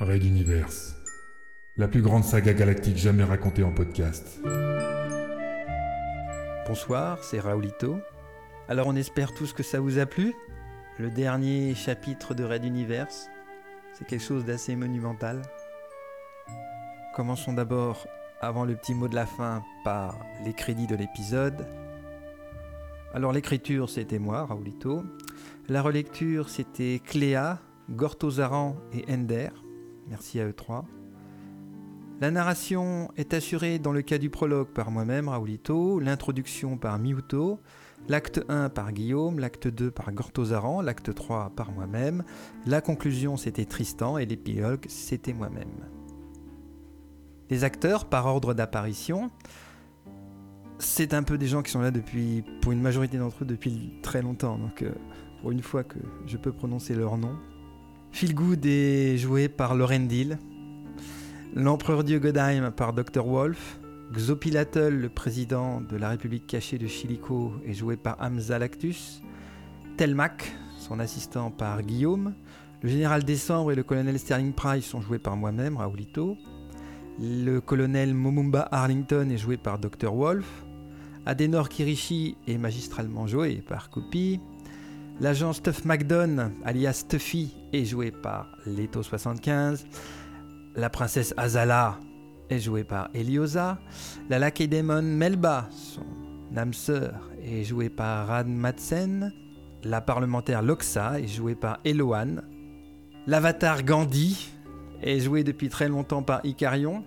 [0.05, 0.69] Ray d'univers.
[1.79, 4.39] La plus grande saga galactique jamais racontée en podcast.
[6.69, 7.99] Bonsoir, c'est Raoulito.
[8.69, 10.35] Alors on espère tous que ça vous a plu.
[10.99, 13.31] Le dernier chapitre de Red Universe,
[13.95, 15.41] c'est quelque chose d'assez monumental.
[17.17, 18.07] Commençons d'abord,
[18.43, 21.67] avant le petit mot de la fin, par les crédits de l'épisode.
[23.15, 25.03] Alors l'écriture, c'était moi, Raoulito.
[25.69, 29.49] La relecture, c'était Cléa, Gortozaran et Ender.
[30.09, 30.85] Merci à eux trois.
[32.21, 37.59] La narration est assurée dans le cas du prologue par moi-même, Raoulito, l'introduction par Miuto,
[38.09, 42.23] l'acte 1 par Guillaume, l'acte 2 par Gortozaran, l'acte 3 par moi-même,
[42.67, 45.89] la conclusion c'était Tristan et l'épilogue c'était moi-même.
[47.51, 49.31] Les acteurs, par ordre d'apparition,
[50.79, 53.99] c'est un peu des gens qui sont là depuis, pour une majorité d'entre eux, depuis
[54.03, 54.59] très longtemps.
[54.59, 54.93] Donc, euh,
[55.41, 57.37] pour une fois que je peux prononcer leur nom,
[58.15, 60.39] Feelgood est joué par Lorendil.
[61.53, 63.27] L'empereur Dieu Godheim par Dr.
[63.27, 63.81] Wolf.
[64.13, 69.21] Xopilatl, le président de la République cachée de Chilico, est joué par Hamza Lactus.
[69.97, 72.35] Telmac, son assistant par Guillaume.
[72.83, 76.37] Le général Décembre et le colonel Sterling Price sont joués par moi-même, Raoulito.
[77.19, 80.15] Le colonel Momumba Arlington est joué par Dr.
[80.15, 80.65] Wolf.
[81.27, 84.39] Adenor Kirishi est magistralement joué par Kopi.
[85.21, 89.87] L'agent Stuff McDon, alias Stuffy, est joué par Leto 75.
[90.75, 92.01] La princesse Azala
[92.51, 93.79] est jouée par Eliosa.
[94.29, 99.33] La Lakedaemon Melba, son âme sœur, est jouée par Rad Madsen.
[99.85, 102.43] La parlementaire Loxa est jouée par Eloane.
[103.29, 104.51] L'avatar Gandhi
[105.01, 107.05] est joué depuis très longtemps par Icarion.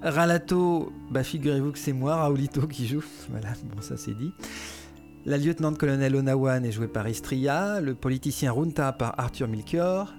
[0.00, 3.04] Ralato, bah figurez-vous que c'est moi, Raoulito, qui joue.
[3.28, 4.32] Voilà, bon, ça c'est dit.
[5.28, 10.14] La lieutenant-colonel Onawan est jouée par Istria, le politicien Runta par Arthur Milchior,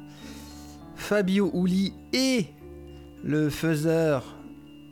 [0.94, 2.46] Fabio Uli et
[3.24, 4.38] le faiseur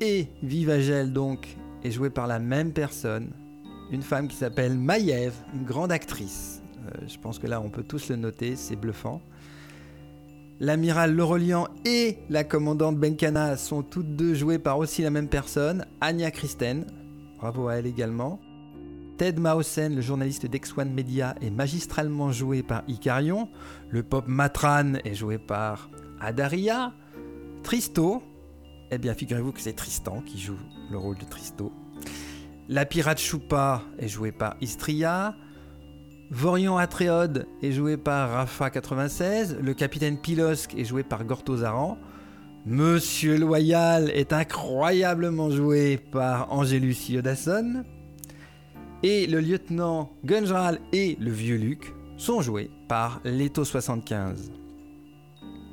[0.02, 3.30] et Vivagel donc est joué par la même personne,
[3.92, 6.64] une femme qui s'appelle Maïev, une grande actrice.
[6.88, 9.22] Euh, je pense que là on peut tous le noter, c'est bluffant.
[10.60, 15.86] L'amiral Laurelian et la commandante Benkana sont toutes deux jouées par aussi la même personne,
[16.02, 16.88] Anya Christen.
[17.38, 18.40] Bravo à elle également.
[19.18, 23.50] Ted Mausen, le journaliste d'X1 Media, est magistralement joué par Icarion.
[23.90, 25.90] Le pop Matran est joué par
[26.22, 26.94] Adaria.
[27.64, 28.22] Tristo,
[28.92, 30.60] eh bien figurez-vous que c'est Tristan qui joue
[30.92, 31.74] le rôle de Tristo.
[32.70, 35.36] La pirate Choupa est jouée par Istria.
[36.30, 39.58] Vorion Atréode est joué par Rafa 96.
[39.60, 41.98] Le capitaine Pilosk est joué par Gortozaran.
[42.68, 47.84] Monsieur Loyal est incroyablement joué par Angelus Yodasson.
[49.04, 54.52] Et le lieutenant Gunjral et le vieux Luc sont joués par Leto 75.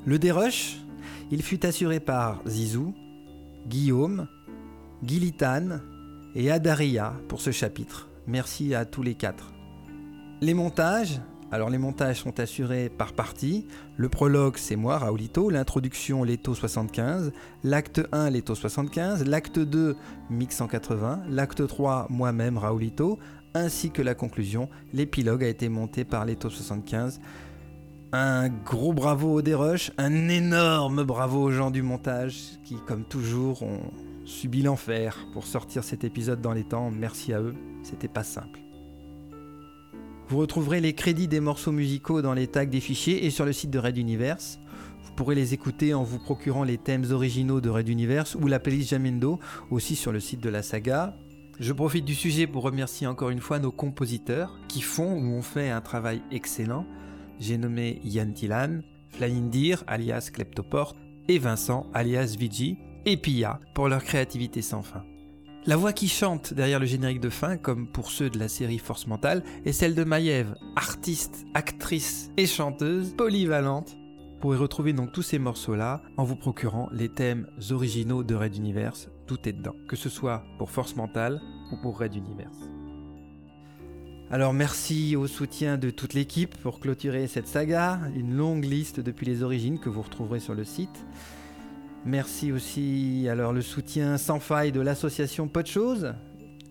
[0.05, 0.77] Le dérush,
[1.31, 2.93] il fut assuré par Zizou,
[3.67, 4.27] Guillaume,
[5.03, 5.79] Gilitan
[6.35, 8.09] et Adaria pour ce chapitre.
[8.27, 9.53] Merci à tous les quatre.
[10.41, 11.19] Les montages,
[11.55, 13.65] Alors les montages sont assurés par partie.
[13.95, 15.49] Le prologue, c'est moi, Raoulito.
[15.49, 17.31] L'introduction, Leto 75.
[17.63, 19.23] L'acte 1, Leto 75.
[19.25, 19.95] L'acte 2,
[20.29, 21.21] Mix 180.
[21.29, 23.19] L'acte 3, moi-même, Raoulito.
[23.53, 27.21] Ainsi que la conclusion, l'épilogue a été monté par Leto 75.
[28.11, 33.63] Un gros bravo au Desrush, un énorme bravo aux gens du montage qui, comme toujours,
[33.63, 33.79] ont
[34.25, 36.91] subi l'enfer pour sortir cet épisode dans les temps.
[36.91, 38.64] Merci à eux, c'était pas simple.
[40.27, 43.53] Vous retrouverez les crédits des morceaux musicaux dans les tags des fichiers et sur le
[43.53, 44.59] site de Red Universe.
[45.03, 48.59] Vous pourrez les écouter en vous procurant les thèmes originaux de Red Universe ou la
[48.59, 51.15] playlist Jamendo aussi sur le site de la saga.
[51.59, 55.43] Je profite du sujet pour remercier encore une fois nos compositeurs qui font ou ont
[55.43, 56.87] fait un travail excellent.
[57.39, 60.95] J'ai nommé Yann Tilan, Flyindir alias Kleptoport
[61.27, 65.03] et Vincent alias Vigi et Pia pour leur créativité sans fin.
[65.67, 68.77] La voix qui chante derrière le générique de fin, comme pour ceux de la série
[68.77, 73.97] Force Mentale, est celle de Maiev, artiste, actrice et chanteuse polyvalente.
[73.97, 78.55] Vous pourrez retrouver donc tous ces morceaux-là en vous procurant les thèmes originaux de Red
[78.55, 81.41] Universe, tout est dedans, que ce soit pour Force Mentale
[81.71, 82.59] ou pour Red Universe.
[84.29, 89.25] Alors merci au soutien de toute l'équipe pour clôturer cette saga, une longue liste depuis
[89.25, 91.05] les origines que vous retrouverez sur le site.
[92.05, 96.13] Merci aussi alors le soutien sans faille de l'association Pot Chose,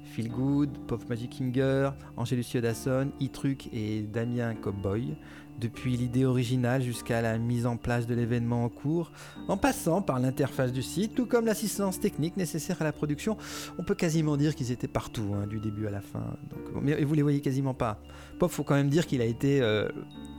[0.05, 5.17] Feel Good, Pop Magic Kinger, Angélus Dasson, E-Truc et Damien Cowboy,
[5.59, 9.11] depuis l'idée originale jusqu'à la mise en place de l'événement en cours,
[9.49, 13.37] en passant par l'interface du site, tout comme l'assistance technique nécessaire à la production.
[13.77, 16.37] On peut quasiment dire qu'ils étaient partout, hein, du début à la fin.
[16.51, 17.99] Donc, mais vous les voyez quasiment pas.
[18.39, 19.89] Pop, faut quand même dire qu'il a été euh,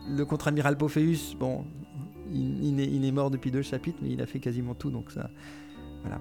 [0.08, 1.36] le contre-amiral Pophéus.
[1.38, 1.66] Bon,
[2.34, 5.30] il, est, mort depuis deux chapitres, mais il a fait quasiment tout, donc ça.
[6.02, 6.20] Voilà.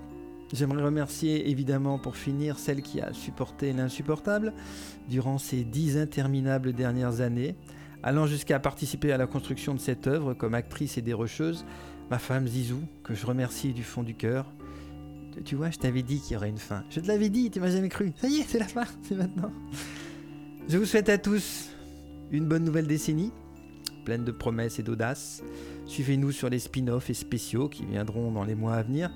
[0.53, 4.53] J'aimerais remercier évidemment pour finir celle qui a supporté l'insupportable
[5.09, 7.57] durant ces dix interminables dernières années,
[8.03, 11.65] allant jusqu'à participer à la construction de cette œuvre comme actrice et dérocheuse,
[12.11, 14.47] ma femme Zizou, que je remercie du fond du cœur.
[15.45, 16.85] Tu vois, je t'avais dit qu'il y aurait une fin.
[16.91, 18.13] Je te l'avais dit, tu m'as jamais cru.
[18.17, 19.51] Ça y est, c'est la fin, c'est maintenant.
[20.69, 21.71] Je vous souhaite à tous
[22.31, 23.33] une bonne nouvelle décennie,
[24.05, 25.43] pleine de promesses et d'audace.
[25.87, 29.11] Suivez-nous sur les spin-offs et spéciaux qui viendront dans les mois à venir.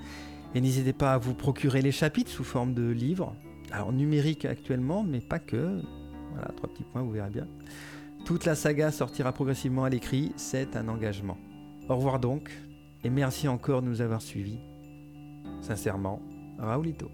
[0.55, 3.35] Et n'hésitez pas à vous procurer les chapitres sous forme de livres.
[3.71, 5.81] Alors numérique actuellement, mais pas que.
[6.33, 7.47] Voilà, trois petits points, vous verrez bien.
[8.25, 11.39] Toute la saga sortira progressivement à l'écrit, c'est un engagement.
[11.89, 12.51] Au revoir donc,
[13.05, 14.59] et merci encore de nous avoir suivis.
[15.61, 16.21] Sincèrement,
[16.59, 17.11] Raoulito.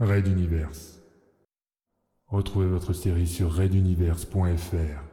[0.00, 1.02] Raid Universe.
[2.28, 5.07] Retrouvez votre série sur raiduniverse.fr.